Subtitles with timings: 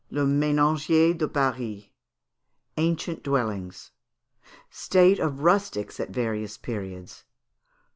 [0.09, 1.83] "Le Menagier de Paris."
[2.75, 3.91] Ancient Dwellings.
[4.71, 7.23] State of Rustics at various Periods.